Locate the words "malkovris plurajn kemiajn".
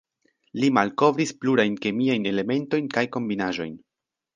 0.77-2.29